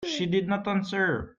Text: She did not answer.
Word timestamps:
She 0.03 0.25
did 0.25 0.47
not 0.47 0.67
answer. 0.67 1.29